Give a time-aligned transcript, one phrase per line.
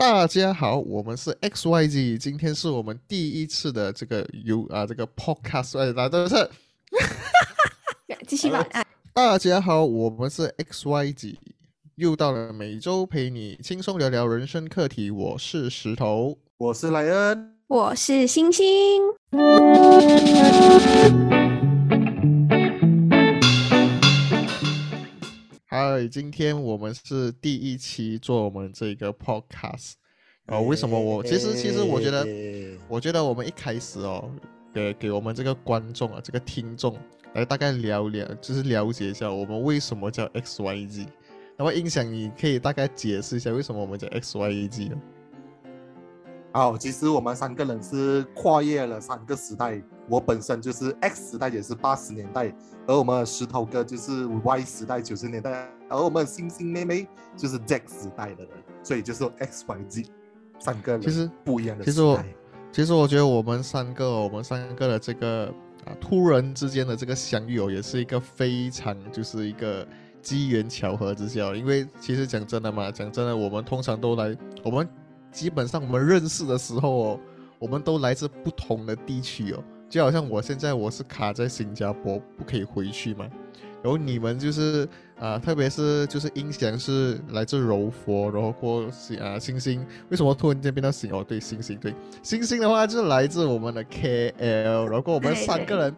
[0.00, 6.50] 大家好，我们是 XYZ，今天是我们第一次的这个有啊这个 podcast，哎，大家都是，
[8.26, 8.66] 继续吧。
[8.72, 8.82] 啊，
[9.12, 11.36] 大家好，我们是 XYZ，
[11.96, 19.02] 又到了每周陪你轻松聊聊人生课题，我是石头，我是莱恩，我是星星。
[25.92, 29.94] 嗨，今天我们是第一期做我们这个 podcast
[30.46, 30.62] 哦。
[30.62, 32.24] 为什么我其实其实我觉得，
[32.86, 34.30] 我觉得我们一开始哦，
[34.72, 36.96] 给给我们这个观众啊，这个听众
[37.34, 41.08] 来大概聊聊，就是了解一下我们为什么叫 XYZ。
[41.56, 44.96] 那么音响你可以大概解释一下为什么我们叫 XYZ 呢？
[46.52, 49.82] 好，其实我们三个人是跨越了三个时代。
[50.10, 52.52] 我本身就是 X 时代，也是八十年代，
[52.84, 58.50] 而我们石头哥就是 Y 时代，九十年代，而我们星星妹妹就是 Z 时代的人，
[58.82, 60.06] 所以就是 X Y Z
[60.58, 61.84] 三个人，其实不一样的。
[61.84, 62.20] 其实我，
[62.72, 65.46] 其实我觉得我们三个，我们三个的这个
[65.84, 69.86] 啊，突然之间的这个相遇哦，也是一个非常就是一个
[70.20, 74.88] 机缘巧合之下，因为其实讲真的嘛，讲真的，我们通常都来，我们
[75.30, 77.20] 基本上我们认识的时候哦，
[77.60, 79.62] 我们都来自不同的地区哦。
[79.90, 83.28] 就好像我现在我是卡在新加坡，不可以回去嘛。
[83.82, 84.88] 然后你们就是
[85.18, 88.84] 啊，特别是就是音响是来自柔佛，然后过
[89.20, 91.24] 啊星星，为什么突然间变到星哦？
[91.26, 95.96] 对，星星对，星星的话就是来自我们的 KL，然后我们三个人，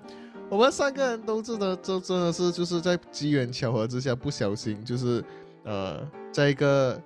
[0.48, 5.22] 我们三个人都真的，这真的是就是在机缘巧合之下，不小心就是
[5.64, 6.00] 呃，
[6.32, 6.98] 在一个。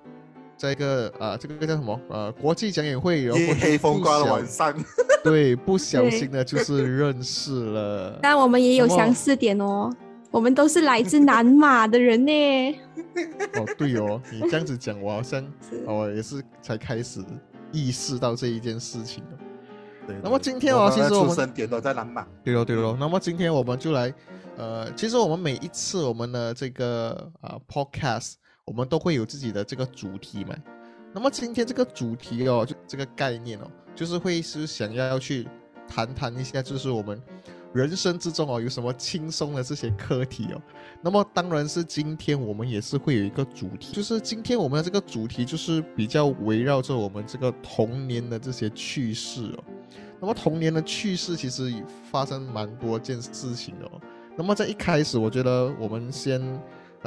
[0.57, 1.99] 在一个啊，这个叫什么？
[2.09, 4.73] 呃，国际讲演会，然后黑风刮的晚上，
[5.23, 8.17] 对，不小心的就是认识了。
[8.23, 9.89] 但我们也有相似点哦，
[10.31, 12.31] 我们都是来自南马的人呢。
[13.53, 15.45] 哦，对哦，你这样子讲，我好像
[15.85, 17.23] 哦也是才开始
[17.71, 19.37] 意识到这一件事情哦。
[20.07, 22.25] 对，那么今天哦，其实我们点都在南马。
[22.43, 22.97] 对喽，对喽。
[22.99, 24.11] 那么今天我们就来，
[24.57, 28.33] 呃，其实我们每一次我们的这个啊 podcast。
[28.67, 30.53] 我们都会有自己的这个主题嘛，
[31.13, 35.47] 那么今天这个主题哦，就这个概念哦，就是会是想要要去
[35.87, 37.19] 谈谈一下，就是我们
[37.71, 40.61] 人生之中哦有什么轻松的这些课题哦。
[41.01, 49.63] 那么当然是今天我们也是会有一个主题，就是今天我们的这个主题就是比较围绕着我们这个童年的这些趣事哦。
[50.19, 51.73] 那么童年的趣事其实
[52.11, 54.01] 发生蛮多件事情的哦。
[54.35, 56.61] 那么在一开始，我觉得我们先。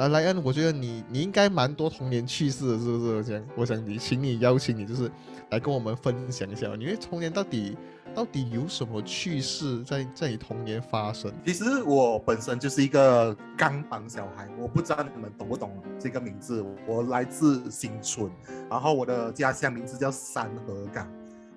[0.09, 3.15] 莱恩，我觉得你你应该蛮多童年趣事的，是不是？
[3.15, 5.11] 我想，我想你，请你邀请你，就是
[5.49, 7.77] 来跟我们分享一下，因为童年到底
[8.15, 11.31] 到底有什么趣事在在你童年发生？
[11.45, 16.65] 其实我本身就是一个钢板小孩，我不知道你们懂不懂这个名字。
[16.87, 18.29] 我来自新村，
[18.69, 21.07] 然后我的家乡名字叫三河港，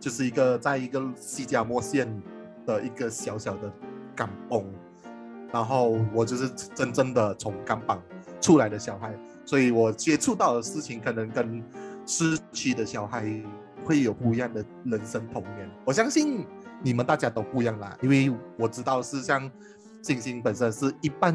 [0.00, 2.22] 就是一个在一个西加坡县
[2.66, 3.72] 的一个小小的
[4.14, 4.64] 港崩，
[5.52, 7.98] 然后我就是真正的从钢板。
[8.44, 11.64] 出来的小孩，所以我接触到的事情可能跟
[12.04, 13.24] 失去的小孩
[13.86, 15.66] 会有不一样的人生童年。
[15.82, 16.46] 我相信
[16.82, 19.50] 你们大家都不一样啦，因为我知道是像
[20.02, 21.34] 星星本身是一半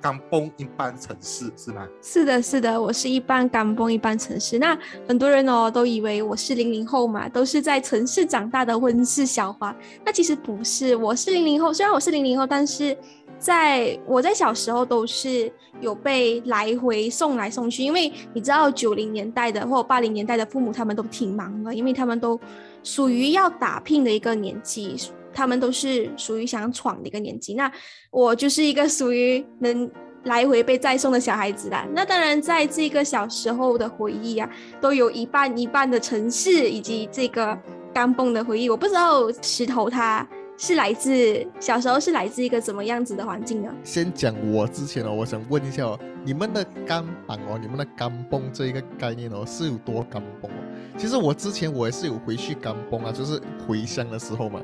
[0.00, 1.86] 刚崩一般城市，是吗？
[2.02, 4.58] 是的，是的，我是一半刚崩一半城市。
[4.58, 9.74] 那很多人哦都以为我是零零后嘛，都是在城市长大的温室小花。
[10.04, 12.96] 那其实不是，我是零零后，虽然我是零零后，但是。
[13.38, 15.50] 在我在小时候都是
[15.80, 22.38] 有被来回送来送去，因为你知道九零年代的或八零年代的父母他们都挺忙的，因为他们都
[22.82, 24.94] 属于要打拼的一个年纪，
[25.32, 27.54] 他们都是属于想闯的一个年纪。
[27.54, 27.70] 那
[28.10, 29.90] 我就是一个属于能
[30.24, 31.86] 来回被再送的小孩子啦。
[31.94, 34.48] 那当然，在这个小时候的回忆啊，
[34.80, 37.58] 都有一半一半的城市以及这个
[37.94, 38.68] 钢蹦的回忆。
[38.68, 40.26] 我不知道石头他。
[40.62, 43.74] 是来自小时候是来自一个怎么样子的环境呢？
[43.82, 50.54] 先讲我之前哦，我想问一下哦，你们的干板哦，你们的干崩这一个概念哦，是有多干崩哦？
[50.98, 54.60] 其实我之前我也是有回去干崩啊，就是回乡的时候嘛。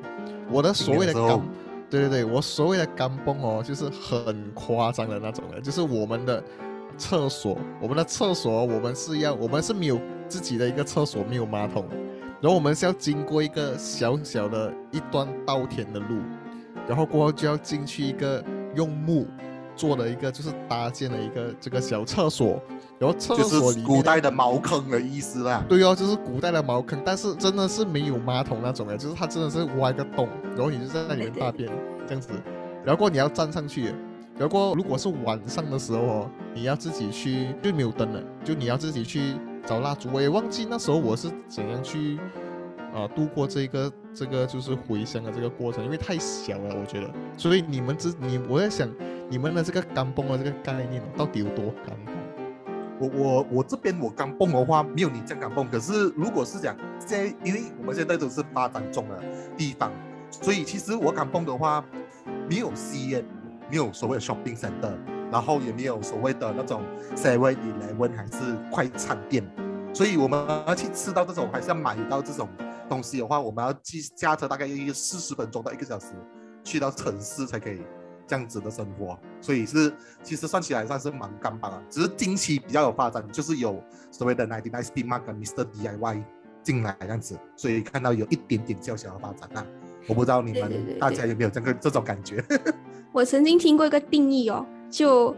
[0.51, 1.41] 我的所谓的干，
[1.89, 6.45] 对对对，我所谓的干崩哦，就是很夸张的那种的，就是我们的
[6.99, 11.87] 厕所，我们的厕所，我们是要，我们是没有自己的一个厕所，没有马桶。
[12.41, 16.19] 然后我们是要经过一个小小的一段稻田的路，
[16.87, 18.45] 然后过后就要进去一个
[18.75, 19.27] 用木
[19.75, 22.61] 做的一个，就是搭建的一个这个小厕所。
[22.99, 25.63] 然后厕所里古代的茅坑的意思啦。
[25.69, 31.71] 对哦，就是古代的茅坑，但是真的是没有马桶那种的，就是它真的是挖一个洞，然后你就在那里面大便
[32.07, 32.31] 这样子。
[32.85, 33.95] 然后你要站上去，
[34.39, 39.35] 然后如果是晚上的时候哦，你要自己去就没有灯了，就你要自己去。
[39.67, 42.19] 找蜡烛，我也忘记那时候我是怎样去
[42.95, 47.11] 啊度过这个这个就是回乡的这个过程，因为太小了，我觉得。
[47.37, 48.89] 所以你们这你我在想，
[49.29, 52.15] 你们的这个干崩的这个概念到底有多干崩？
[52.99, 59.23] 我我我这边我刚蹦的话没有你这样敢蹦，可是如果是讲现在，因为我们现在都是发展中的
[59.57, 59.91] 地方，
[60.31, 61.85] 所以其实我敢蹦的话，
[62.49, 63.25] 没有吸烟，
[63.69, 64.95] 没有所谓的 shopping center，
[65.31, 66.83] 然后也没有所谓的那种
[67.15, 69.45] seven eleven 还是快餐店，
[69.93, 72.49] 所以我们要去吃到这种还是要买到这种
[72.89, 76.09] 东西的话，我们要去驾车大概一个四十分钟到一个小时
[76.63, 77.83] 去到城市才可以。
[78.29, 83.81] 这样子的生活，所以是其实算起来算是蛮干巴的，只是近期比较有发展，就是有
[84.11, 86.25] 所谓的 Ninety Nine Speed Mark 跟 Mr DIY
[86.61, 89.65] 进来这样子，所以看到有一点点较小的发展啊。
[90.09, 92.45] 我不知道你们大家有没有这个这种感觉？
[93.15, 95.35] 我曾经听过一个定义哦，就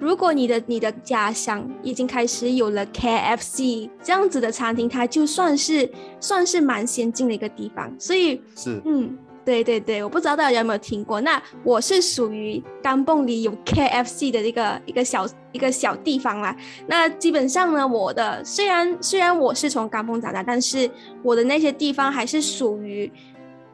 [0.00, 5.90] 如果你的你的家乡已经开始有了 KFC 这样子的餐厅，它就算是
[6.20, 9.16] 算是蛮先进的一个地方，所以是嗯。
[9.44, 11.20] 对对对，我不知道大家有没有听过。
[11.20, 16.56] 那我是属于甘蹦里有 KFC 的一个一个小一个小地方啦。
[16.86, 20.88] 那基本上呢，我的虽然虽然我是从甘蹦长大，但是
[21.24, 23.10] 我的那些地方还是属于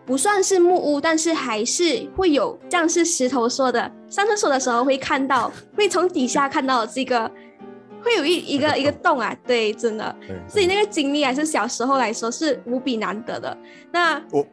[0.08, 7.31] 不算是木屋，但是还是会有像是石头说的，上厕所的时候会看到，会从底下看到这个，
[8.02, 9.37] 会有一一个一个洞啊。
[9.46, 10.16] 对，真的，
[10.49, 13.55] 所以那个经历还是小时候来说是无比难得的。
[13.93, 14.46] 那我。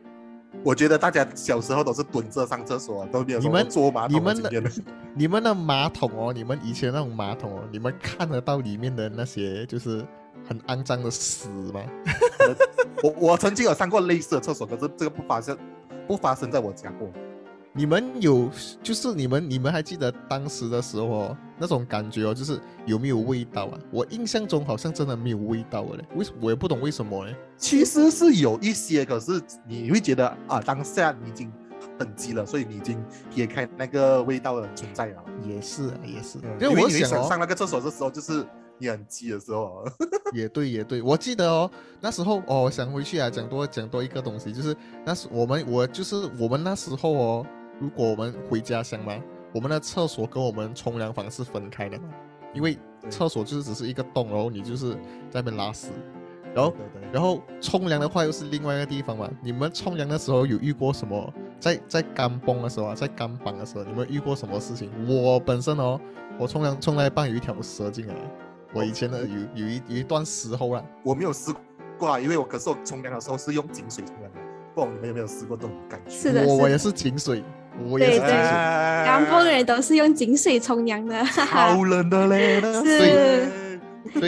[0.64, 4.18] 我觉得大家小时候都是蹲着上厕所，都没有你们坐马桶。
[4.18, 4.64] 你们的
[5.14, 10.04] 你们的马桶哦，你们以前那种马桶哦，你们看得到里面的那些就是
[10.48, 11.82] 很肮脏的屎吗？
[13.04, 15.58] 我我曾经有上过类似的厕所，可是这个不发生，
[16.08, 17.10] 不发生在我家过。
[17.78, 18.50] 你们有，
[18.82, 23.78] 就是你们，你们还记得当时的时候那种感觉哦，就是有没有味道啊？
[23.92, 27.36] 我印象中好像真的没有味道嘞，为什我也不懂为什么嘞。
[27.58, 31.52] 其实是有一些，可是你会觉得啊，当下你已经
[32.00, 35.22] 很急了，所以你已经撇开那个味道的存在了。
[35.46, 38.46] 也是，也是，因为我想上那个厕所的时候，就是。
[38.78, 39.86] 你很急的时候，
[40.34, 41.70] 也对也对，我记得哦，
[42.02, 44.76] 那时候哦，想回去啊，讲多讲多一个东西，就是
[45.06, 47.46] 那时我们我就是我们那时候哦，
[47.80, 49.14] 如果我们回家乡嘛，
[49.54, 52.10] 我们的厕所跟我们冲凉房是分开的嘛，
[52.54, 52.78] 因为
[53.10, 54.94] 厕所就是只是一个洞，然后你就是
[55.30, 55.88] 在那边拉屎，
[56.54, 56.74] 然后
[57.14, 59.30] 然后冲凉的话又是另外一个地方嘛。
[59.42, 61.34] 你们冲凉的时候有遇过什么？
[61.58, 64.92] 在在干崩的时候啊，在干绑的时候，你们遇过什么事情？
[65.08, 66.00] 我本身哦，
[66.38, 68.14] 我冲凉冲到一半有一条蛇进来。
[68.76, 71.54] 我以前的有有一有一段时候啊，我没有试
[71.98, 74.40] 过啊，因为我可是我冲凉的时候是用井水冲凉的。
[74.76, 76.12] 不，你们有没有试过这种感觉？
[76.12, 77.42] 是的，我我也是井水，
[77.88, 78.36] 我也是井水。
[78.36, 83.48] 南方人都是用井水冲凉的，好冷的嘞，是。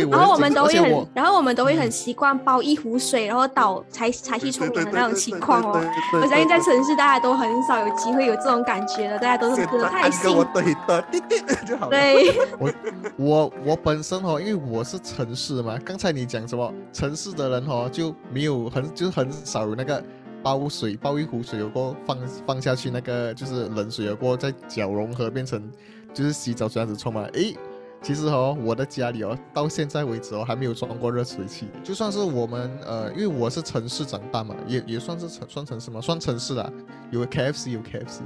[0.10, 5.82] 然后我们都会很，然后我们都会很习惯煲一壶水，然后倒才才去冲凉的那种情况哦。
[6.14, 10.32] 我相信在城市大家都很少有机会有这种感觉的，大家都是不太信。
[10.54, 11.92] 对的，滴滴 就好了。
[11.92, 12.36] 对。
[12.60, 12.74] 我
[13.18, 20.04] 我我本身哦，因为我是城市嘛，刚才你讲什么城市的人哦就没有很就是很少有那个
[20.44, 25.72] 煲水煲一壶水，有过放放下去那个就是冷水，有过再搅融合变成
[26.14, 27.56] 就是洗澡这样子冲嘛，诶。
[28.02, 31.68] 其实哦，我的家里哦，到现在为止哦，还没有装过热水器。
[31.84, 36.74] 就算是我们呃，因为我是城市长大嘛，也也算是城算城市嘛，算城市的，
[37.12, 38.22] 有 KFC 有 KFC。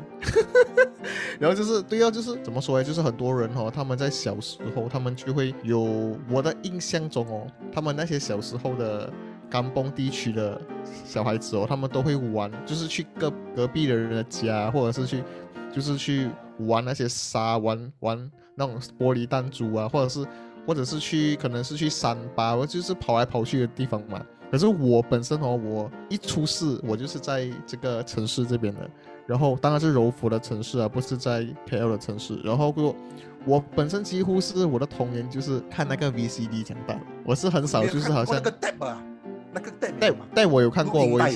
[1.40, 2.84] 然后就是对啊，就是怎么说呢？
[2.84, 9.12] 就是很多人哦，他们在小时候，他们就会有我的印象中哦，他们那些小时候的
[9.50, 10.62] 甘崩地区的
[11.06, 15.24] 小孩子哦，他们都会玩，就是去隔隔壁的人的家，或者是去，
[15.74, 16.30] 就是去
[16.60, 18.32] 玩那些沙，玩玩。
[18.56, 20.26] 那种玻璃弹珠啊，或者是，
[20.66, 24.24] 或者是去，可能是去山吧，我就是跑来跑去的地方嘛。
[24.52, 28.90] 可是我本身哦，我一出世，我就是在这个城市这边的，
[29.26, 32.38] 然后当然是柔佛的城市啊，不是在 KL 的城市。
[32.44, 32.96] 然后我，
[33.46, 39.02] 我本身几乎是我的童年就是看那个 VCD 长大，我是很少就是好像那个带啊，
[39.54, 41.36] 那个带带带我有看过，我有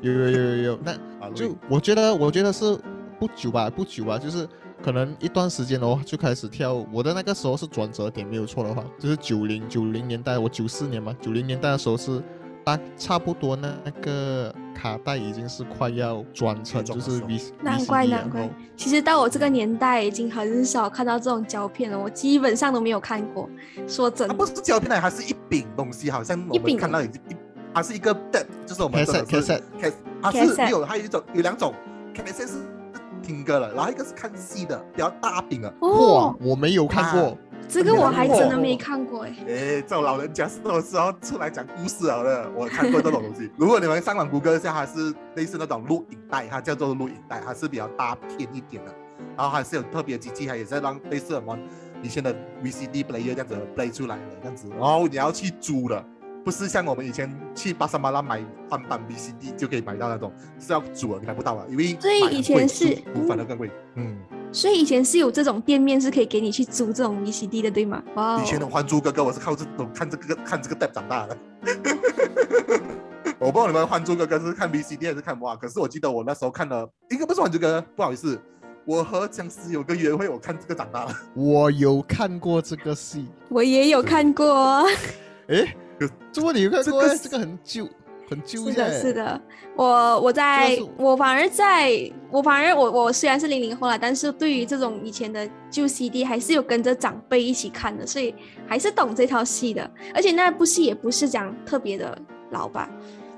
[0.00, 0.96] 有有有有，那
[1.34, 2.78] 就我觉得我觉得是
[3.18, 4.48] 不久吧，不久吧，就是。
[4.84, 6.74] 可能一段时间哦，就开始跳。
[6.92, 12.22] 我的那个时候是转折点，没有错的话，就是九零九零年代，我九四年嘛，九零年代的时候是
[12.62, 17.40] 大差不多那个卡带已经是快要转成就是 V。
[17.62, 23.48] 难怪难怪，其实到我这个年代已经很少看到这种胶片了，我基本上都没有看过。
[23.88, 27.36] 说真的，不是胶片，它是一饼东西，好像我们看到已经一，
[27.72, 31.72] 它是一个的，就是我们的 cassette cassette，它是有它有一种有两种
[32.14, 32.73] cassette。
[33.24, 35.68] 听歌了，然后一个是看戏的，比较大饼的。
[35.80, 39.34] 哇，我没有看过，这个我还真的没看过哎。
[39.48, 42.50] 哎，这种老人家是什么时候出来讲故事了的？
[42.54, 43.50] 我看过这种东西。
[43.56, 48.94] 如果你们上网谷歌一下，它是类似那种录影带，它叫做录影带，它是比较大片一点的，
[49.36, 51.62] 然后还是有特别机器，它也是让类似我们
[52.02, 54.68] 以前的 VCD player 这样子 play 出来的这样子。
[54.78, 56.04] 然后你要去租的，
[56.44, 62.96] 不是像我们以前去巴沙马拉买翻版 VCD 就可以买到那种，是要租的，你买不到啊，因为所以以前是
[63.26, 64.16] 反而更贵，嗯。
[64.52, 68.00] 所以以前是有这种店面是可以给你去租这种 VCD 的，对吗？
[68.14, 68.40] 哇！
[68.40, 71.36] 以前的《还珠格格》，我是靠这种看这个看这个带长大的。
[73.40, 75.56] 我不知道你们《还珠格格》是看 VCD 还是看哇？
[75.56, 78.40] 可是我记得我那时候看了，应该不是《还珠格格》，不好意思，
[78.84, 81.14] 我和僵尸有个约会，我看这个长大的。
[81.34, 84.86] 我有看过这个戏，我也有看过。
[85.48, 85.74] 哎，
[86.32, 87.08] 这个你有看过？
[87.16, 87.88] 这个很旧。
[88.26, 88.72] 很纠结。
[88.72, 89.42] 是的，是的，
[89.76, 98.34] 我我在我反而在我反而我我虽然是零零后了，但是对于这种以前的旧 CD 还是有跟着长辈一起看的，所以
[98.66, 99.88] 还是懂这套戏的。
[100.14, 102.18] 而且那部戏也不是讲特别的
[102.50, 102.88] 老吧，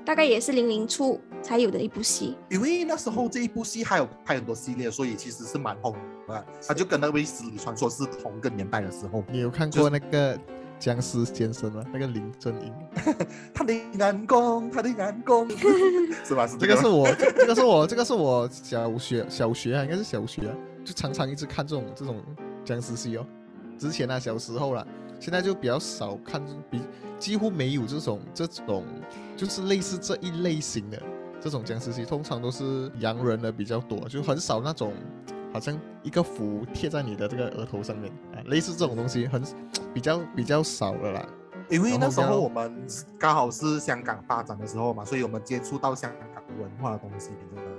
[0.05, 2.37] 大概也是零零初才有的一部戏。
[2.49, 5.93] 因为那时候这一部戏还有拍很多系列，所以其实是蛮红
[6.29, 6.45] 的。
[6.65, 9.21] 他就跟那位十里传说是同个年代的时候。
[9.29, 10.39] 你有看过那个？
[10.79, 12.73] 僵尸先生啊，那个林正英，
[13.53, 15.47] 他的眼光，他的眼光，
[16.23, 16.45] 是吧？
[16.47, 20.43] 是这个是我，这个是我，这个是我小学小学啊，应该是小学，
[20.83, 22.21] 就常常一直看这种这种
[22.63, 23.25] 僵尸戏哦。
[23.77, 24.85] 之前啊，小时候啦，
[25.19, 26.79] 现在就比较少看，比
[27.17, 28.83] 几乎没有这种这种，
[29.35, 31.01] 就是类似这一类型的
[31.41, 34.93] 这种僵尸戏，通常都是洋人的比较多，就很少那种。
[35.57, 39.41] 好像一个符贴在你的这个额头上面啊，类似这种东西很
[39.91, 41.25] 比较比较少了啦。
[41.67, 42.79] 因为那时候我们
[43.17, 47.71] 刚好是香港发展的时候嘛，所以我们接触到香港文化的东西比较多。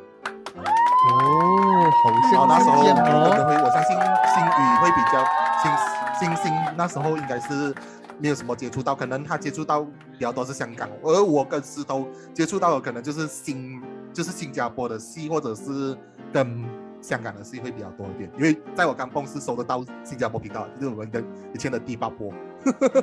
[0.60, 3.96] 哦，好像那时候可能会，我相信
[4.34, 5.24] 新宇会比较
[5.62, 5.70] 新
[6.18, 7.72] 新新，那时候应该是
[8.18, 13.80] 没有什么接触到，可能他接触到比较多是香港，而我跟石头接触到的可能就是新
[14.12, 15.96] 就是新加坡的戏，或者是
[16.32, 16.87] 跟。
[17.00, 21.22] 香港的戏会比较多一点，因为在我刚公司收得到新加坡频道，就是我们的
[21.54, 22.32] 以前的第八波。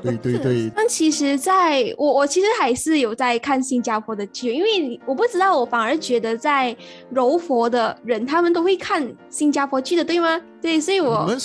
[0.01, 0.71] 对对对。
[0.75, 6.75] 但其实，在我我其实还是有在看新加坡的剧，因为我不知道，我反而觉得在
[7.09, 10.39] 柔佛的人他们都会看新加坡剧的，对吗？
[10.61, 11.39] 对，所以我你们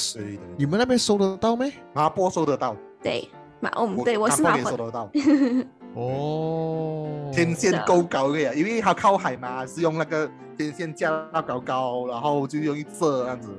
[0.58, 1.72] 你们那边收得到没？
[1.94, 2.76] 马波收得到。
[3.02, 3.28] 对，
[3.60, 5.10] 马我们对我是马波收得到。
[5.94, 13.50] 哦，天线够高的呀，因为它靠海嘛，是用那个天线架到高高，然后就用一射这样子，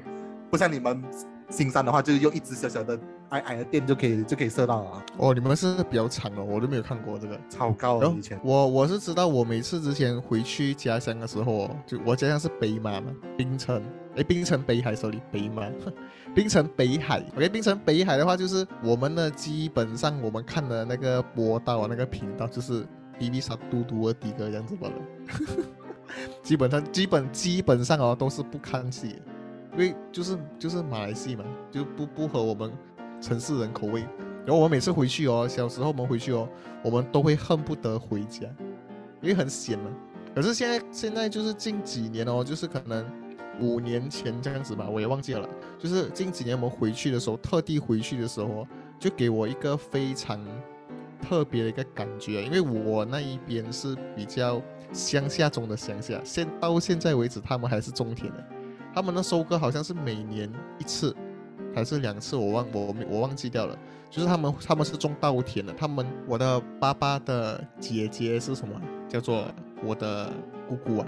[0.50, 1.04] 不像你们
[1.52, 2.98] 新山的话，就是用一只小小的
[3.30, 5.06] 矮矮的电就可以就可以射到了。
[5.18, 8.40] 哦，你们是比较长哦，我都没有看过这个超高以前。
[8.44, 13.84] 我我是知道，我每次之前回去家乡的时候，就我家乡是北马嘛，冰城，
[14.16, 15.68] 哎，冰城北海手里北马。
[16.34, 22.88] 冰城北海，OK，冰城北海的话，就是我们呢，基本上我们看的那个播道啊，那个频道就是
[23.20, 24.94] B B 沙嘟嘟的哥这样子罢了。
[26.42, 29.22] 基本上，基本基本上哦，都是不看戏，
[29.74, 32.72] 因为就是就是马来西亚嘛，就不不合我们
[33.20, 34.02] 城市人口味。
[34.46, 36.48] 然后我们每次回去哦，小时候我们回去哦，
[36.84, 38.48] 我们都会恨不得回家，
[39.22, 39.92] 因为很闲嘛。
[40.34, 43.06] 可是现在现在就是近几年哦，就是可能。
[43.60, 45.48] 五年前这样子吧，我也忘记了。
[45.78, 48.66] 就是近几年我们回去的时候，特地回去的时候，
[48.98, 50.40] 就给我一个非常
[51.22, 52.44] 特别的一个感觉。
[52.44, 54.60] 因为我那一边是比较
[54.94, 58.44] 乡下中的乡下，现到现在为止，他们还是种田的。
[58.94, 61.16] 他们的收割好像是每年一次，
[61.74, 63.78] 还是两次，我忘我我忘记掉了。
[64.10, 65.72] 就是他们他们是种稻田的。
[65.74, 68.80] 他们我的爸爸的姐姐是什么？
[69.08, 69.46] 叫做
[69.84, 70.32] 我的
[70.68, 71.08] 姑姑啊，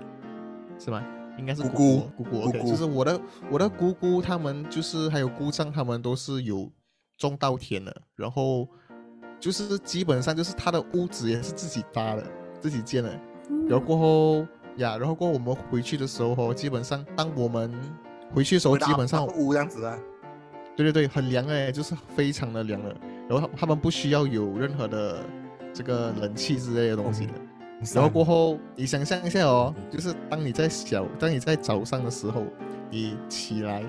[0.79, 1.03] 是吗？
[1.37, 6.69] 应该是姑姑，姑姑，OK，就是我的我的姑姑，他们就是还有姑丈，他们都是有
[7.17, 8.67] 种稻田的，然后
[9.39, 12.23] 就是基本上就是他的屋子也是自己搭的，
[12.59, 13.09] 自己建的，
[13.67, 17.71] 然后过后呀，然后过后我们回去的时候，基本上当我们
[18.33, 19.97] 回去的时候，基本上屋这样子啊，
[20.75, 22.95] 对对对，很凉哎，就是非常的凉了，
[23.29, 25.23] 然后他们不需要有任何的
[25.73, 27.33] 这个冷气之类的东西的。
[27.93, 32.45] 然后过后，你想象一下哦，就是当你在小，当你在早上的时候，
[32.89, 33.83] 你起来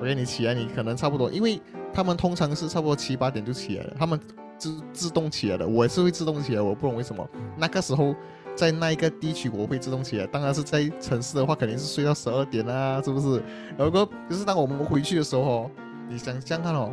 [0.00, 1.60] ，OK，你起来，你可能差不多，因为
[1.92, 4.18] 他们通常是差不多七八点就起来了，他们
[4.56, 7.28] 自自动起来的，我也是会自动起来，我不懂为什么。
[7.58, 8.14] 那个时候
[8.56, 13.42] 在那一个地区我会自动起来，当然是在城市的话肯定是睡到十二点啊，是不是？
[13.76, 15.70] 然后就是当我们回去的时候，
[16.08, 16.90] 你想象看哦，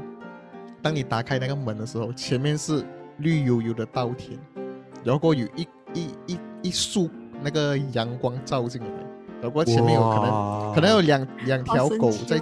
[0.82, 2.86] 当你打开那个门的时候，前面是
[3.18, 4.38] 绿油油的稻田，
[5.04, 5.68] 然后有一。
[5.96, 7.08] 一一一束
[7.44, 8.88] 那个阳光照进来，
[9.44, 12.42] 不过前面有可能可能有两两条狗在，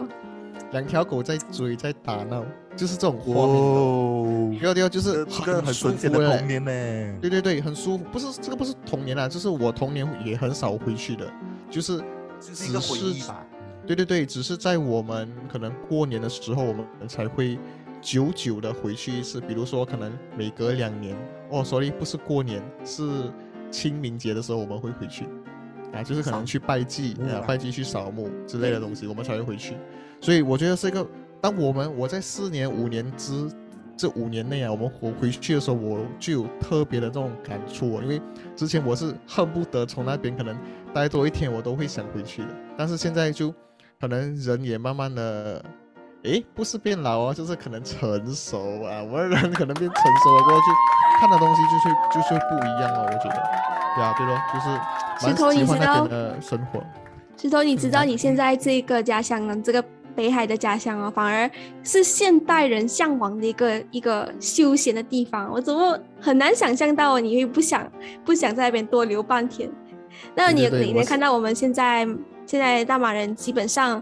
[0.72, 3.56] 两条狗在追在打闹，就是这种画面。
[3.56, 6.72] 哦，对对，就是这个很舒服的童年呢。
[7.22, 8.04] 对对对，很舒服。
[8.12, 11.32] 不是这个不是童年啊，就是我童年也很少回去的，
[11.70, 12.02] 就是
[12.40, 13.46] 只是一个回忆吧。
[13.86, 17.58] 对对对，只是在我们可能过年的时候，我们才会
[18.00, 19.42] 久久的回去一次。
[19.42, 21.18] 比如说，可能每隔两年，
[21.50, 23.04] 哦，sorry，不是过年，是
[23.72, 25.26] 清明节的时候我们会回去，
[25.92, 29.76] 啊，就是可能去拜祭啊，拜祭去扫墓之类的东西，我们才会回去。
[30.22, 31.06] 所以我觉得是一个，
[31.42, 33.52] 当我们我在四年五年之
[33.98, 38.22] 这五年内啊，我们回回去的时候，我就有特别的这种感触，因为
[38.56, 40.58] 之前我是恨不得从那边可能
[40.94, 42.48] 待多一天，我都会想回去的，
[42.78, 43.54] 但是现在就。
[44.00, 45.64] 可能人也慢慢的，
[46.24, 49.04] 诶，不是变老哦，就是可能成熟啊。
[49.04, 53.04] 我们人可能变成熟了过后，就看的东西就是就是不一样了。
[53.04, 53.36] 我觉得，
[53.94, 56.84] 对啊，对咯，就是石头，你知道的生活。
[57.38, 59.56] 石头，你知道你现在这个家乡呢？
[59.64, 59.86] 这个
[60.16, 61.50] 北海的家乡哦，反而
[61.84, 65.52] 是现代人向往的一个一个休闲的地方。
[65.52, 67.92] 我怎么很难想象到你会不想
[68.24, 69.70] 不想在那边多留半天？
[70.36, 72.08] 那你你能看到我们现在？
[72.44, 74.02] 现在大马人基本上，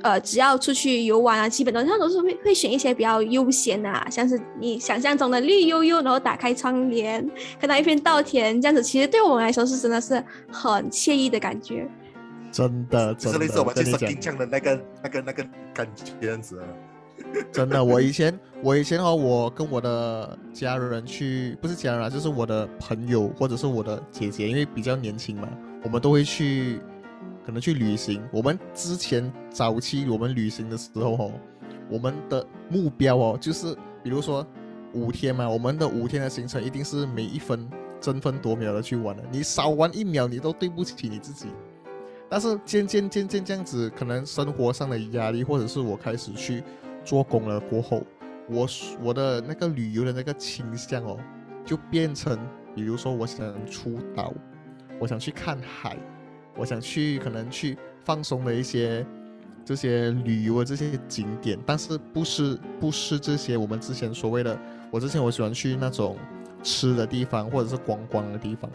[0.00, 7.28] 呃，只要出去游玩啊，基本上他都是会会选一些比较悠闲的，像是你想象中的绿油油，然后打开窗帘，
[7.60, 11.86] 看到一片稻田这样子，其实对我们来说是真的是很惬意的感觉。
[12.50, 16.62] 真的，就是类似我们去山顶上的那个、那个、那个感觉这样子。
[17.52, 25.48] 真的，我以前，我以前哦我跟我的家人去，不是家人啊，就是我的朋友或者是我的姐姐，因为比较年轻嘛，
[25.82, 26.80] 我们都会去。
[27.42, 31.32] 可能去旅行，我们之前早期我们旅行的时候哦，
[31.88, 34.46] 我们的目标哦，就是比如说
[34.92, 41.46] 五天嘛，我们的五天的行程一定是每一分争分夺秒的去玩的，你少玩一秒，你都对不起你自己。
[42.30, 46.62] 但是渐渐渐渐这样子，可能生活上的压力，或者是我开始去
[47.04, 48.02] 做工了过后，
[48.48, 48.66] 我
[49.02, 51.18] 我的那个旅游的那个倾向哦，
[51.66, 52.38] 就变成，
[52.74, 54.32] 比如说我想出岛，
[54.98, 55.98] 我想去看海。
[56.56, 59.06] 我想去，可能去放松的一些
[59.64, 64.58] 这些旅游的这些景点，但是不是不是这些我们之前所谓的。
[64.90, 66.18] 我之前我喜欢去那种
[66.62, 68.70] 吃的地方，或者是观光的地方。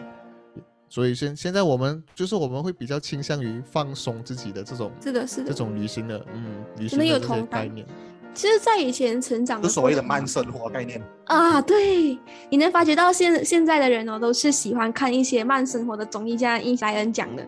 [0.88, 7.86] 所以现现在我们就是我们会比较倾向于放松自己的这种，是的，是的，这种旅行的，嗯，旅行的这些概念。
[8.34, 11.02] 其实，在以前成长，就所谓的慢生活概念。
[11.24, 12.19] 啊，对，
[12.50, 17.48] 你能发觉到现现在的人哦，都是喜欢看一些慢生活的综艺，像伊莱恩讲的，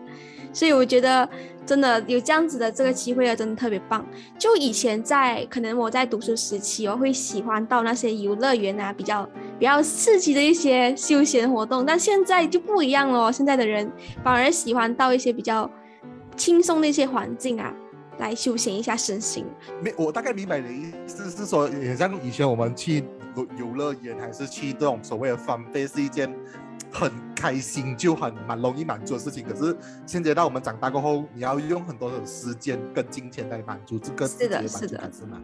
[0.52, 1.28] 所以我觉得
[1.66, 4.04] 真的有这样子的这个机会啊，真的特别棒。
[4.38, 13.90] 就以前在可能我在读书时期，我会喜欢到那些游乐园啊，比较比较刺激的一些休闲活动，但现在就不一样了，现在的人
[14.22, 15.70] 反而喜欢到一些比较
[16.36, 17.74] 轻松的一些环境啊。
[18.18, 19.44] 来休闲一下身心。
[19.80, 23.04] 没，我大概明白你的意思是说，也像以前我们去
[23.56, 26.28] 游乐园，还是去这种所谓的翻飞，是一件
[26.92, 29.44] 很开心就很蛮容易满足的事情。
[29.46, 35.40] 可是现在到我们长大过后，你要用很多的时间跟金钱来满足这个是的，是的，是吗？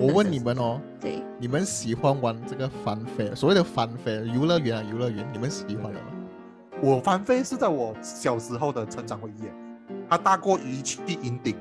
[0.00, 3.34] 我问你们哦，对，你们喜欢玩这个翻飞？
[3.34, 6.06] 所谓的翻飞游乐园啊，游乐园，你们喜欢的吗？
[6.80, 9.42] 我翻飞是在我小时候的成长回忆，
[10.08, 11.54] 它大过于去银顶。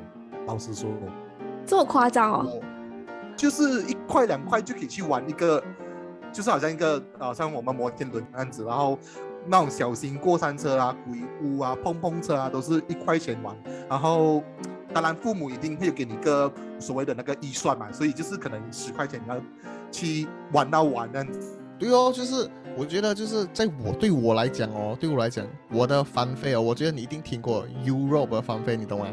[0.45, 0.89] 老实说，
[1.65, 2.61] 这么夸张哦？
[3.35, 5.63] 就是一块两块就可以去玩一个，
[6.33, 8.97] 就是好像一个啊，像我们摩天轮那样子，然后
[9.45, 13.55] 那种小型过山车啊、鬼屋啊、碰碰车啊，都是一块钱玩。
[13.87, 14.43] 然后
[14.91, 19.39] 当然父母一定会给你个所谓的那个预算嘛，所以就是可能十块钱你要
[19.91, 21.59] 去玩到玩那样子。
[21.77, 29.07] 对哦，就是我觉得就是在我对我来讲哦，对我来讲，我的翻飞哦，我觉得你一定听过 Europe 翻飞，你懂吗？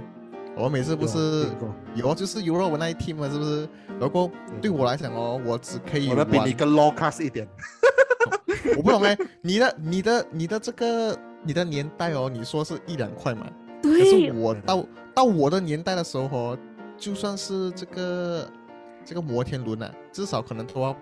[0.56, 1.46] 我每次不是
[1.94, 3.68] 有就是 Euro 那一 team 嘛，是不是？
[3.98, 7.48] 然后对我来讲哦，我只可以我比你更 low class 一点。
[8.76, 13.46] 我不懂哎，你的、你的、你的这个、你的年代哦，你说是一两块嘛？
[13.82, 13.98] 对。
[13.98, 16.58] 可是我到到我的年代的时候哦，
[16.96, 18.50] 就算是这个
[19.04, 20.96] 这个摩天轮啊，至少可能都要。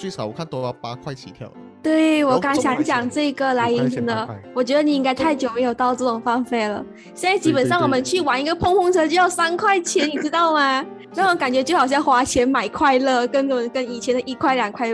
[0.00, 1.46] 最少我看都要八块起跳。
[1.82, 6.82] 对我刚想讲这个来银真的，我觉得你应该太久没有到这种放飞了。
[7.14, 10.82] 现在基本上我们去玩一个碰碰车就要三块钱，你知道吗？
[11.14, 14.88] 那种感觉就好像花钱买快乐，跟跟以前的一块两块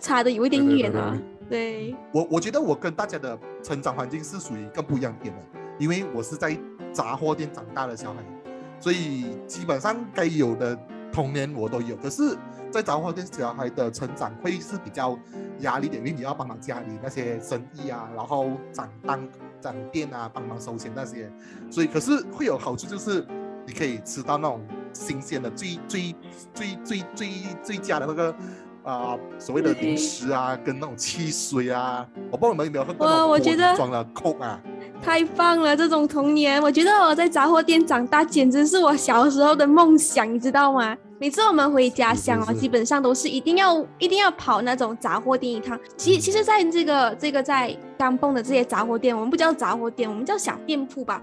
[0.00, 1.14] 差的有一点远啊。
[1.50, 5.40] 对，我我觉得我跟大家的成长环境是属于更不一样点的，
[5.78, 6.56] 因为我是在
[6.92, 8.16] 杂货店长大的小孩，
[8.80, 10.78] 所以基本上该有的
[11.14, 11.94] 童年我都有。
[11.96, 12.36] 可是。
[12.74, 15.16] 在杂货店小孩的成长会是比较
[15.60, 19.28] 压力点，因为你要帮忙家里那些生意啊，然后涨单、
[19.60, 21.30] 涨店啊，帮忙收钱那些，
[21.70, 23.24] 所以可是会有好处，就是
[23.64, 24.60] 你可以吃到那种
[24.92, 26.16] 新鲜的、最最
[26.52, 27.28] 最最最
[27.62, 28.34] 最佳的那个
[28.82, 32.04] 啊、所谓的零食啊，跟那种汽水啊。
[32.32, 34.60] 我不知道你们有没有喝过哇那种我觉得装的空啊？
[35.00, 35.76] 太棒了！
[35.76, 40.96] 这种童年，我觉得我在杂货店长大，简直是我小时候的梦想，你知道吗？
[41.18, 45.78] 每次我们回家乡哦，是是是基本上都是一定要一定要跑那种杂货店一趟。
[45.96, 51.22] 其其实，在这个这个在甘蹦的这些杂货店，我们不叫杂货店，我们叫小店铺吧。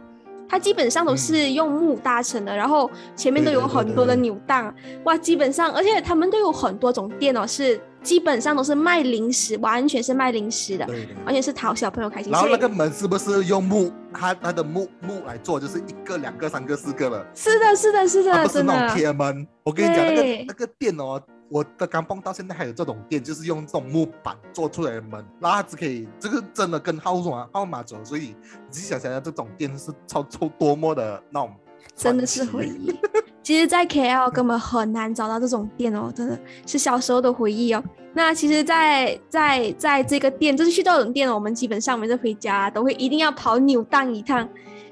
[0.52, 11.16] 它基本上都是用木搭成的，然后前面都有很多的对对扭蛋，哇，基本上，而且他们都有很多种店哦，是基本上都是卖零食，完全是卖零食的，对对。
[11.24, 12.34] 完全是讨小朋友开心。
[12.34, 18.98] 然后那个门是不是用木，它它的木木来做，就是一个、两个、三个、四个了，是的，是的，是的，它不是那种。
[18.98, 19.48] 铁门。
[19.64, 28.36] 我跟你讲，那个那个店哦，我的刚蹦到现在还有这种店，就是用这种木板做出来的门，然后它只可以，这个真的跟号码号码走，所以你
[28.70, 31.54] 自己想想，这种店是超超多么的那种
[31.94, 32.98] 真的是回忆。
[33.44, 37.84] 其实，在 KL 根本很难找到这种店哦，真的是小时候的回忆哦。
[38.14, 44.48] 那其实在，在在这个店，就是去这种店，我们基本上每次回家都会一定要跑扭蛋一趟。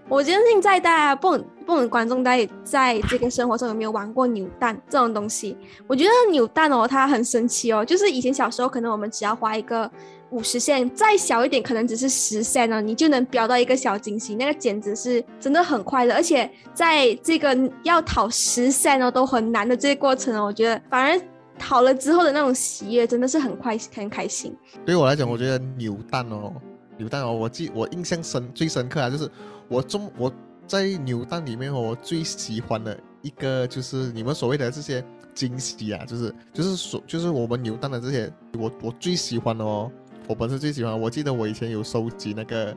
[0.10, 5.56] 我相信在大家不不懂观众，在在这个生活中有没有玩过扭蛋这种东西？
[5.86, 9.90] 我觉得扭蛋哦，它很神奇哦，就是以前小时候可能我们只要花一个
[10.32, 16.16] 五十线，再小一点可能只是十线呢，你就能飙到一个小惊喜，那个简直是真的很快乐。
[16.16, 21.22] 而且在这个要讨十线哦都很难的这个过程哦，我觉得反而
[21.60, 24.58] 讨了之后的那种喜悦真的是很快很开心。
[24.84, 26.52] 对我来讲，我觉得扭蛋哦，
[26.98, 29.30] 扭蛋哦，我记我印象深最深刻啊，就是
[29.70, 30.34] 我中我
[30.68, 35.04] 在扭蛋里面哦，我最喜欢的一个就是你们所谓的这些
[35.34, 39.90] 惊喜啊，就是就是所就是我们扭蛋的这些，我我最喜欢的哦，
[40.28, 42.76] 我本身最喜欢，我记得我以前有收集那个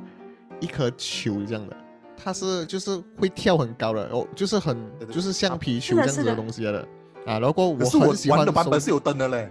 [0.61, 1.77] 一颗球这样的。
[2.25, 4.77] 它是就是会跳很高的哦，就是很
[5.11, 6.79] 就是橡皮球这样子的东西来的
[7.27, 7.41] 啊。
[7.41, 9.51] 然后我很喜欢的版本是有灯的嘞，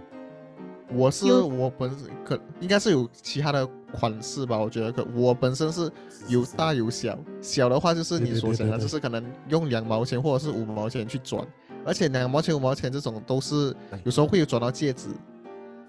[0.94, 4.92] 我是我本身可应该是有其他的款式吧，我觉得。
[4.92, 5.90] 可我本身是
[6.28, 11.46] 有大有小，小的话就是你所想的，就是可能用两毛钱或者是五毛钱去转，
[11.84, 13.74] 而且两毛钱五毛钱这种都是
[14.04, 15.08] 有时候会有转到戒指，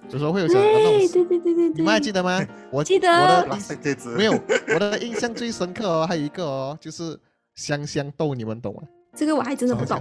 [0.10, 2.40] 有时候会有转到那对种，对对对对对，你们还记得吗？
[2.72, 3.08] 我记得。
[3.10, 4.34] 我的没有，
[4.74, 7.18] 我的 印象最深刻哦，还有一个哦，就是
[7.56, 8.82] 香香豆，你们懂吗？
[9.16, 10.00] 这个我还真的不懂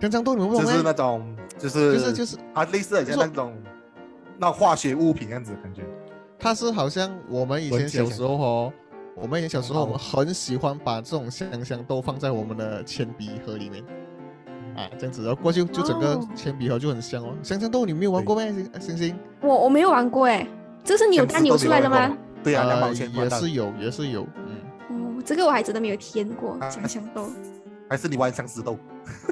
[0.00, 0.82] 香香豆你们不懂就是？
[0.82, 3.52] 那种就是就是就是啊类似很像那种
[4.38, 5.82] 那化学物品样子感觉。
[6.38, 8.72] 它是好像我们以前小时候哦，
[9.14, 13.84] 我们以前小时候我们哦很喜欢把这种香香豆放在我们的铅笔盒里面
[14.76, 17.32] 啊，这样子，然后过去就整个哦铅笔盒就很香哦。
[17.42, 18.52] 香香豆你没有玩过咩？
[18.52, 19.18] 星星星？
[19.40, 20.46] 我我没有玩过哎，
[20.82, 22.16] 这是扭蛋扭出来的吗？？
[22.42, 27.28] 对啊，两毛呃钱玩的，也是有，也是有，嗯，哦，这个我还真的没有体验过啊香香豆。
[27.88, 28.76] 还是你玩相思豆？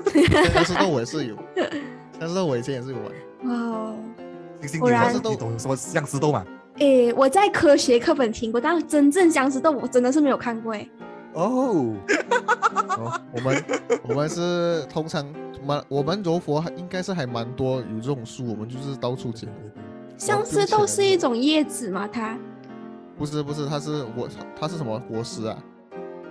[0.53, 1.35] 香丝豆我也是有，
[2.21, 3.07] 香丝豆我以前也是有玩。
[3.47, 3.97] 哇哦，
[4.61, 6.45] 星星，果然你懂你懂什么相思豆吗？
[6.79, 10.89] 诶，我在科学课本听过，但真正相思豆我真的是没有看过诶。
[11.35, 11.95] 哦，
[12.99, 13.65] 哦，我们
[14.09, 15.25] 我们是通常
[15.65, 19.49] 蛮我们柔佛还应该是还蛮多有这种树，我们就是到处捡。
[20.17, 22.09] 相思豆是一种叶子吗？
[22.11, 22.37] 它
[23.17, 25.57] 不是不是，它是我它是什么果实啊？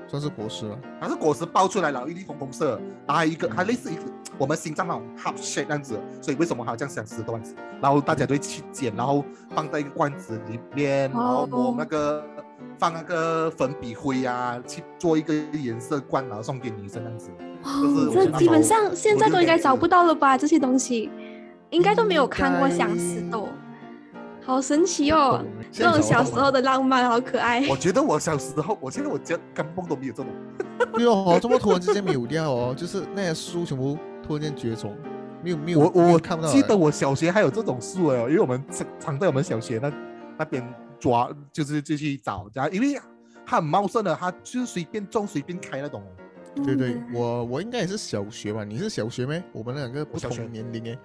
[0.10, 0.78] 算是果实了？
[1.00, 2.72] 它是果实爆出来了，一粒红红色，
[3.06, 4.02] 然后还有一个它类似一个
[4.38, 7.54] 我们心脏那种 heart shape 那样子，所以为什么它这样相思豆样子？
[7.80, 12.24] 然后大家都会去捡，然后放在一个罐子里面，然后抹那个
[12.78, 17.30] 放那个粉笔灰啊，去做一个颜色罐，然后送给女生这样子。
[17.62, 20.38] 就是哦，这基本上现在都应该找不到了吧？
[20.38, 21.10] 这些东西
[21.70, 23.48] 应该都没有看过相思豆，
[24.50, 25.46] 好神奇哦！
[25.72, 27.68] 这种小时候的浪漫好可爱。
[27.70, 30.32] 我觉得我小时候，我现在我家根本都没有这种。
[30.94, 34.98] 对哦，这么突然之间没有掉哦， 就是那些树全部突然间绝种，
[35.44, 39.94] 没有没有我我看不到记得我小学还有这种树哦，因为我们常常在我们小学那
[40.40, 40.68] 那边
[41.00, 43.00] 抓，就是就去找，然后因为
[43.46, 46.04] 它很茂盛的，它就是随便种随便开那种。
[46.66, 48.64] 对对嗯，我我应该也是小学吧？
[48.64, 49.44] 你是小学没？
[49.54, 51.00] 我们两个不我小学同年龄诶。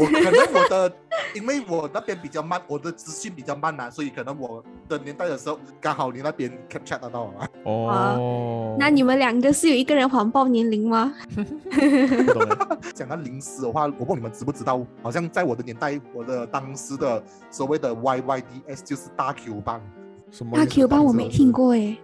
[0.00, 0.92] 我我可能我的，
[1.34, 7.48] 因为我那边比较慢，我的资讯比较慢呐、所以可能我的年代的时候，刚好你那边 capture 得到啊。
[7.64, 11.12] 哦，那你们两个是有一个人谎报年龄吗？
[12.94, 19.84] 讲到零食的话，我不知道你们知不知道，好像在我的年代，我的当时的所谓的 YYDS 就是大 Q 棒，大
[20.30, 21.98] 什么大 Q 棒我没听过诶，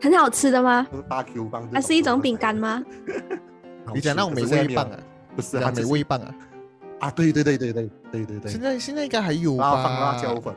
[0.00, 0.86] 很好吃的吗？
[0.90, 1.68] 就是大 Q 棒。
[1.72, 2.54] 它是一种饼干？
[2.56, 2.82] 吗？
[3.94, 4.98] 你讲那种美味棒啊？
[5.34, 6.34] 不是，讲美味棒啊？
[7.02, 8.60] 啊，对对对对对对对对现。
[8.60, 9.82] 在现在应该还有吧？
[9.82, 10.54] 放辣椒，粉，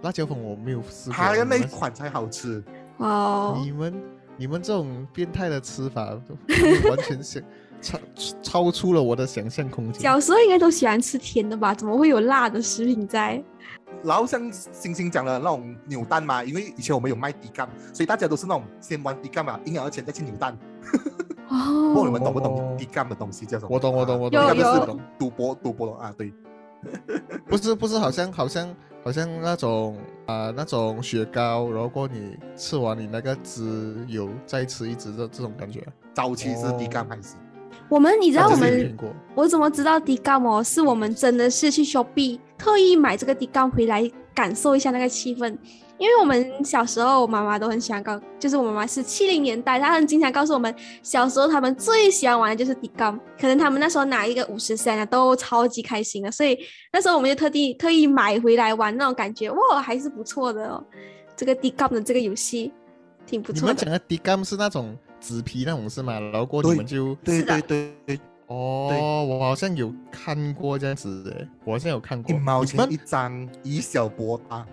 [0.00, 1.14] 辣椒粉我没有试过。
[1.14, 2.64] 还有那一款才好吃。
[2.96, 4.02] 哦，你们
[4.38, 6.18] 你们这种变态的吃法，
[6.88, 7.42] 完全想
[7.82, 7.98] 超
[8.40, 10.00] 超出了我的想象空间。
[10.00, 11.74] 小时候应该都喜欢吃甜的吧？
[11.74, 13.42] 怎么会有辣的食品在？
[14.02, 20.56] 然后像星星讲的那种扭蛋嘛，因为以前我们有卖底干，所以大家都是那种先玩底干嘛，赢了钱再去扭蛋。
[21.48, 23.68] 不知道哦你，们懂不懂哦底干的东西叫什么？
[23.70, 24.86] 我懂我懂我懂有有是
[25.18, 26.32] 赌博赌博的啊，对。
[27.46, 35.86] 不是不是，好像好像好像那种啊、那种雪糕，然后过你吃完你那个汁有再吃一支这这种感觉。
[36.12, 37.36] 早期是底哦干还是？
[37.88, 38.96] 我们你知道我们
[39.34, 40.62] 我怎么知道 d 干哦？
[40.62, 45.56] 是我们真的是去 shopping，特意买这个 d 干回来感受一下那个气氛，
[45.98, 56.58] 因为我们小时候我妈妈都很喜欢告，就是我妈妈是七零年代，她很经常告诉我们，小时候他们最喜欢玩的就是 d 干，可能他们那时候拿一个五十三啊都超级开心的，所以
[56.92, 60.82] 那时候我们就特地特意买回来玩，那种感觉哇还是不错的哦。
[61.34, 62.70] 这个 d 干的这个游戏
[63.26, 63.90] 挺不错的你们讲。
[63.90, 66.18] 的 d 干是那种纸皮那种是吗？
[66.18, 72.34] 然后过你们就对对对对，哦，我好像有看过这样子的，我好像有看过。
[72.34, 74.66] 一毛你们钱一张，以小博大。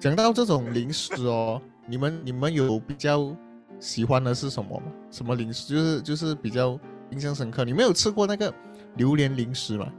[0.00, 3.36] 讲到这种零食哦， 你们你们有比较
[3.78, 4.86] 喜欢的是什么吗？
[5.10, 5.68] 什么零食？
[5.72, 6.76] 就是就是比较
[7.10, 7.64] 印象深刻。
[7.64, 8.52] 你们有吃过那个
[8.96, 9.92] 榴莲零食吗？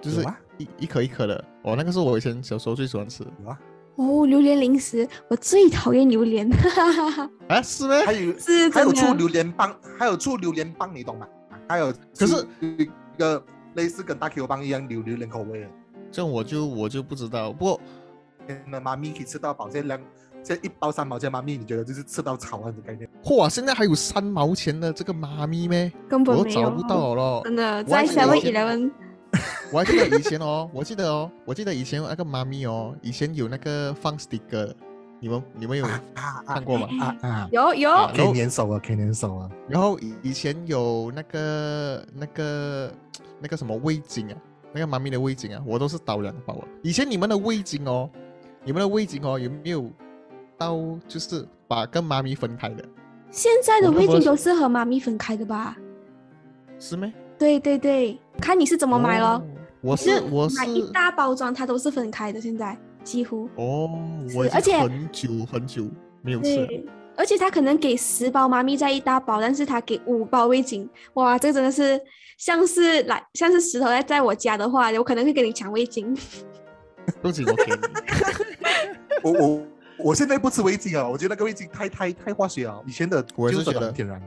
[0.00, 1.44] 就是啊一一颗一颗的。
[1.62, 3.58] 哦，那个是我以前小时候最喜欢吃的有啊，
[3.98, 7.96] 哦，榴莲零食，我最讨厌榴莲，哈哈哈，啊，是吗？
[8.06, 9.12] 还有是还有出。
[9.14, 11.26] 榴莲棒，还有出榴莲棒，你懂吗？
[11.68, 15.66] 还有可是一个类似跟大 Q 棒一样榴榴莲口味的。
[16.12, 17.52] 这我就我就不知道。
[17.52, 17.80] 不过
[18.66, 20.00] 那妈咪可以吃到饱，现在两
[20.44, 23.10] 现在一包三毛钱妈咪，你觉得就是吃到草啊的概念？
[23.24, 25.92] 嚯，现在还有三毛钱的这个妈咪咩？
[26.08, 27.42] 根本没有我都找不到了。
[27.42, 28.90] 真的在 Seven Eleven
[29.70, 34.72] 我还记得以前哦，我记得哦，我记得以前那个妈咪哦，以前有那个放 sticker，
[35.20, 36.88] 你们你们有啊啊看过吗？
[37.00, 37.48] 啊啊！
[37.52, 39.50] 有有啊可以粘手啊，可以粘手啊！
[39.68, 42.90] 然后以以前有那个那个
[43.40, 44.36] 那个什么味精啊，
[44.72, 46.64] 那个妈咪的味精啊，我都是倒两包啊。
[46.82, 48.08] 以前你们的味精哦，
[48.64, 49.90] 你们的味精哦有没有
[50.56, 52.82] 到就是把跟妈咪分开的？
[53.30, 55.76] 现在的味精都是和妈咪分开的吧？
[56.78, 57.12] 是没？
[57.38, 59.26] 对对对，看你是怎么买咯。
[59.26, 59.42] 哦
[59.80, 63.48] 我是我是买一大包装，它都是分开的，现在几乎。
[63.56, 63.88] 哦，
[64.34, 65.86] 我而且很久很久
[66.22, 66.68] 没有吃了。
[67.16, 72.00] 而且他可能给十包妈咪在一大包，但是他给五包味精，哇，这个真的是
[72.36, 76.16] 像是来像是石头在在我家的话，我可能会跟你抢味精。
[77.20, 77.78] 不行，我给你。
[79.24, 79.66] 我我
[79.98, 82.80] 我现在不吃味精啊，我觉得那个味精太太太化学了。
[82.86, 84.22] 以前的就我也是觉得很天然。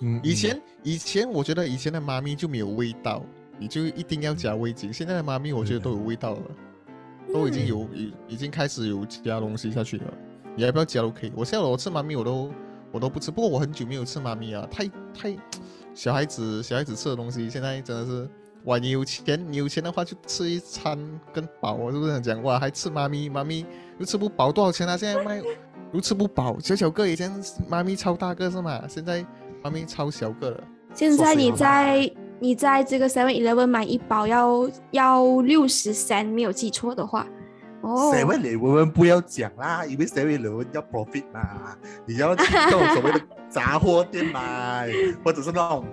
[0.00, 3.22] 嗯，以前以前我觉得以前的妈咪就没有味道，
[3.58, 4.92] 你就一定要加味精。
[4.92, 6.42] 现在的妈咪我觉得都有味道了，
[7.32, 10.04] 都已经有已已经开始有加东西下去了。
[10.54, 11.32] 你要不要加都可以。
[11.34, 12.50] 我现在我吃妈咪我都
[12.92, 15.36] 我都不吃，不过我很久没有吃妈咪啊，太太
[15.94, 18.28] 小孩子小孩子吃的东西，现在真的是
[18.64, 18.78] 哇！
[18.78, 20.98] 你有钱你有钱的话就吃一餐
[21.32, 22.58] 更饱，我是不是很讲哇？
[22.58, 23.64] 还吃妈咪妈咪
[23.98, 24.96] 又吃不饱，多少钱啊？
[24.96, 25.42] 现在卖
[25.92, 27.32] 又吃不饱，小小个以前
[27.68, 28.82] 妈咪超大个是吗？
[28.88, 29.24] 现在
[29.62, 30.64] 妈咪超小个了。
[30.94, 37.26] 现在你在你在这个 Seven Eleven 买一包要要六十三，没有记错的话。
[37.82, 44.90] 哦，seven Eleven 不要讲啦，因为 seven Eleven 要 profit 嘛， 你要去这种所谓的杂货店买，
[45.22, 45.84] 或者是那种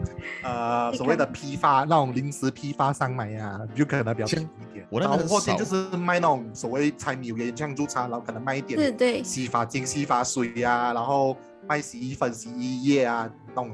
[0.41, 4.87] 呃所谓的批发那种临时批发商买呀、就可能比较便宜一点。
[4.89, 13.71] 我那个很然后货店就是卖那种所谓柴米油盐酱醋茶，然后可能卖一点对，洗发精、洗发水呀、然后卖洗衣粉、洗衣液啊那种，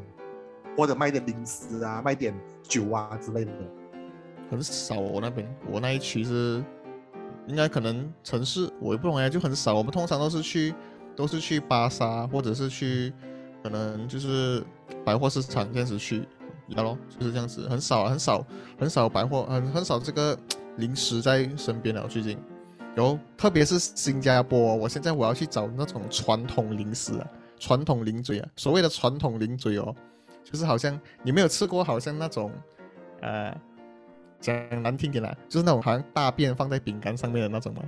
[0.77, 3.51] 或者卖点零食啊、卖点酒啊之类的。
[4.49, 6.63] 很少我那边，我那一区是
[7.45, 9.75] 应该可能城市，我也不懂哎，就很少。
[9.75, 10.73] 我们通常都是去
[11.15, 13.13] 都是去巴沙，或者是去
[13.62, 14.63] 可能就是
[15.05, 16.23] 百货市场这样子去，
[16.67, 18.45] 然后就是这样子，很少很少
[18.79, 20.38] 很少百货，很很少这个
[20.77, 22.38] 零食在身边了最近。
[22.95, 27.27] 然后特别是新加坡，我现在我要去找那种传统零食啊，
[27.60, 29.95] 传统零嘴啊，所谓的传统零嘴哦，
[30.43, 32.52] 就是好像你没有吃过好像那种
[33.21, 33.56] 呃
[34.39, 37.82] 讲难听点啦就是那种好像大便放在饼干上面的那种吗？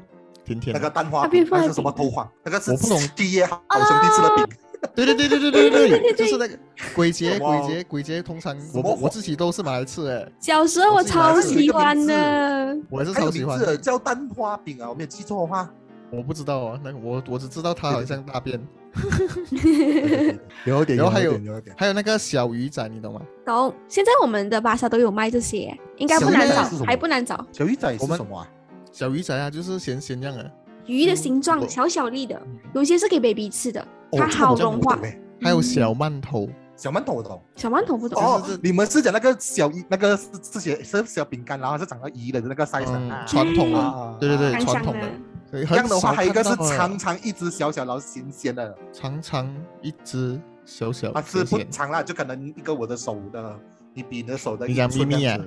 [0.43, 2.29] 甜甜那个蛋花那是什么豆花？
[2.43, 2.99] 那个是我不懂。
[3.15, 4.57] 第一好兄弟吃的饼。
[4.95, 6.57] 对对对对对对对就是那个
[6.95, 15.71] 鬼节鬼节鬼节通常我我自己都是买来吃诶小时候我超喜欢的我还是超喜欢叫蛋花饼啊我没有记错的话
[16.09, 18.59] 我不知道啊那个我我只知道它好像大便
[20.65, 21.75] 有点，然后还有有点，有点。
[21.77, 23.21] 还有那个小鱼仔，你懂吗？
[23.45, 27.45] 懂，现在我们的巴萨都有卖这些，应该不难找还不难找。
[27.51, 28.47] 小鱼仔是我们什么啊？
[28.91, 30.51] 小鱼仔啊，就是咸咸样的，
[30.85, 32.41] 鱼的形状小小粒的，
[32.73, 34.99] 有些是给 baby 吃的，哦它好融化
[35.41, 37.41] 还有小馒头，小馒头我懂。
[37.55, 38.21] 小馒头不懂。
[38.21, 42.85] 哦，你们是讲那个小一那个是这些是小饼干，然后是长到鱼的那个 size
[43.25, 45.07] 传统的啊对对对传统的，
[45.51, 53.59] 对这样的话，还有一个是长长一只小小然后咸咸的，长长一只小小啊是不长啦，就可能一个我的手的，
[53.93, 55.37] 你比你的手的你讲一寸咪咪啊？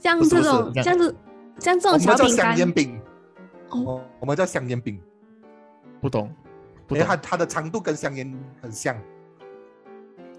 [0.00, 1.14] 这样子像这种这样这
[1.60, 2.56] 像这种小饼干。
[2.56, 3.00] 香烟饼，
[3.68, 4.98] 哦，哦，我们叫香烟饼，
[6.00, 6.32] 不懂，
[6.86, 6.98] 不懂。
[6.98, 8.96] 因为它它的长度跟香烟很像。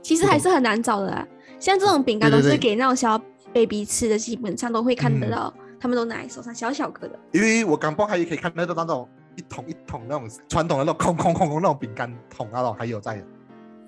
[0.01, 1.27] 其实还是很难找的啦。
[1.59, 3.21] 像这种饼干都是给那种小
[3.53, 5.29] baby 吃的，基本上都会看得嗯。
[5.29, 7.19] 到，他们都拿在手上，小小个的。
[7.31, 13.25] 因为我刚播还可以看得到那种一桶一桶那种传统的那种空空空空那种饼干桶那种还有在的。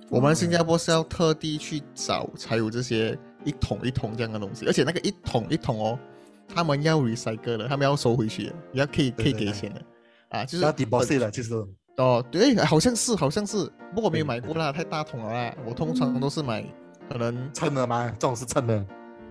[0.10, 6.00] 我们新加坡是要特地去找才有这些一桶一桶这样的东西，而且那个一桶一桶哦，
[6.48, 9.82] 他们要 recycle 的，他们要收回去的，也要可以可以对对对给钱的
[10.30, 11.54] 啊，就是要 deposit 了，其实
[11.98, 16.64] 哦，对，好像是好像是，不过我没有对买过啦，太大桶了啦，我通常都是买
[17.08, 18.10] 可能称的嘛？
[18.20, 18.86] 这种是称的。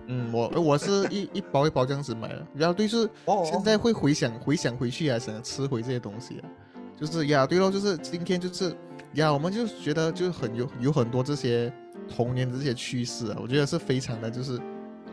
[0.07, 6.49] 嗯，我我是一一包一包这样子买的，然后对是哦现在会回想回想回去啊，想吃回这些东西啊，
[6.97, 8.75] 就是呀，对咯，就是今天就是
[9.13, 11.71] 呀，我们就觉得就很有有很多这些
[12.13, 14.59] 童年的这些趣事啊，我觉得是非常的就是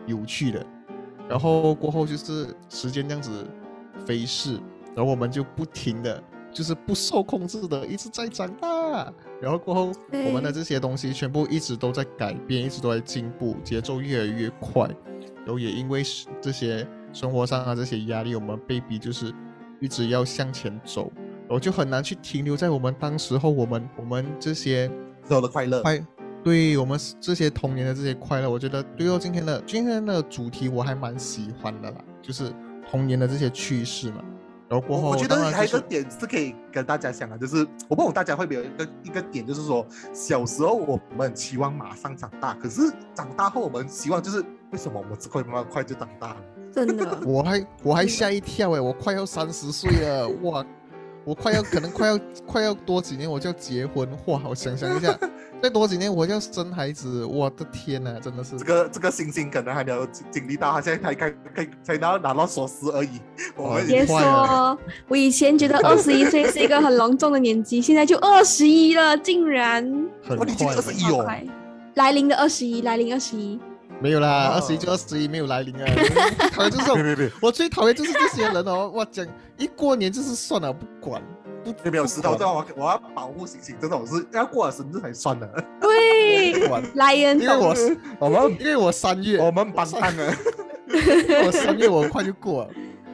[0.07, 0.67] 有趣的。
[1.29, 3.47] 然后过后就是时间这样子
[4.05, 4.55] 飞逝，
[4.97, 6.21] 然后我们就不停的
[6.53, 14.89] 就是不受控制的一直在长大，然后过后我们的这些东西全部一直都在改变，一直都在进步，节奏越来越快，
[15.45, 19.33] 然后也因为是这些生活上的这些压力，我们被逼就是
[19.81, 24.91] 一直要向前走，然后就很难去停留在我们当时候我们我们这些
[25.25, 25.83] 所有的快乐。
[25.83, 26.05] 快，
[26.43, 32.53] 对我们这些童年的这些快乐，我觉得对哦，今天的今天的主题我还蛮喜欢的啦，就是
[32.91, 34.25] 童年的这些趣事嘛。
[34.71, 46.37] 然后过后，我我觉得当然就是还有一个点是可以跟大家讲的，就是我不懂大家会不会有一个一个点，就是说小时候我们很期望马上长大，可是长大后我们希望就是为什么我们这会那么快就长大了？
[46.73, 50.65] 真的 我还我还吓一跳哎，我快要三十岁了，哇！
[51.23, 54.41] 我快要可能快要快要多几年我就要结婚，哇！
[54.49, 55.19] 我想想一下，
[55.63, 58.57] 再多几年我就要生孩子，我的天呐，真的是。
[58.57, 63.21] 这个这个星星可能还没有经经历到，他现在才开开才拿拿到锁匙而已。
[63.87, 69.85] 别说，我以前觉得二十一岁是一个很隆重的年纪，现在就二十一了，竟然。
[70.27, 71.05] 很快二十一
[71.95, 73.59] 来临的二十一，来临二十一，
[74.01, 74.53] 没有啦，哦。
[74.55, 75.85] 二十一就二十一，没有来临啊。
[76.55, 77.31] 讨厌就是这种别别别。
[77.43, 79.27] 我最讨厌就是这些人哦，我，讲
[79.59, 81.21] 一过年就是算了，不管，
[81.65, 85.65] 不别没有不石头，管这样我我要保护星星，这种是要过了生日才算的。
[85.81, 86.53] 对
[86.95, 90.33] 来人因为我懂我们因为我三月，我们帮蛋了，
[91.45, 92.71] 我三月我很快就过了。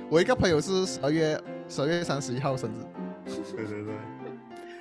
[0.09, 3.93] 我一个朋友是十二月十二月三十一号生日，对对对。
[3.93, 3.97] 哦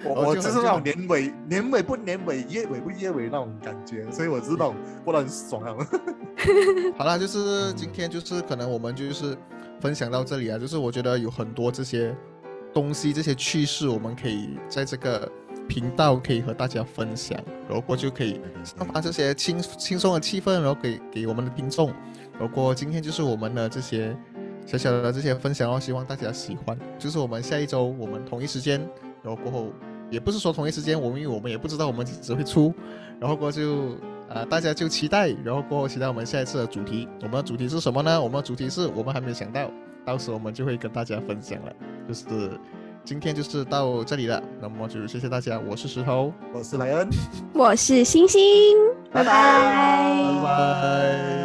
[0.07, 4.71] 我我就是那种年尾年尾不年尾，月尾不月尾那种感觉，所以我知道
[5.03, 5.75] 过得很爽啊。
[6.95, 9.35] 好了，就是今天就是可能我们就是
[9.79, 12.15] 分享到这里啊，就是我觉得有很多这些
[12.75, 15.31] 东西、这些趣事，我们可以在这个
[15.65, 21.87] 频道可以和大家分享，然后过就可以散发这些轻轻松的气氛，然后给给我们的听众。
[22.33, 24.13] 然后过今天就是我们的这些
[24.65, 26.77] 小小的这些分享哦，希望大家喜欢。
[26.99, 28.77] 就是我们下一周我们同一时间，
[29.23, 29.71] 然后过后
[30.11, 32.73] 也不是说同一时间，我们因为我们也不知道我们只会出，
[33.21, 33.95] 然后过就
[34.27, 37.07] 啊、大家就期待，然后过后期待我们下一次的主题。
[37.21, 38.21] 我们的主题是什么呢？
[38.21, 39.71] 我们的主题是我们还没有想到，
[40.05, 41.73] 到时候我们就会跟大家分享了。
[42.07, 42.51] 就是
[43.03, 47.09] 今天就是到这里了，那么就谢谢大家，我是石头，我是莱恩，
[47.53, 48.41] 我是星星，
[49.11, 51.44] 拜拜拜拜拜。